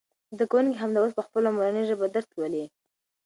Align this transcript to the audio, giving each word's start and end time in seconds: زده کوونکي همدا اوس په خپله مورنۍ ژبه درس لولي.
زده 0.35 0.45
کوونکي 0.51 0.77
همدا 0.79 0.99
اوس 1.01 1.13
په 1.17 1.23
خپله 1.27 1.49
مورنۍ 1.57 1.83
ژبه 1.89 2.05
درس 2.15 2.27
لولي. 2.35 2.65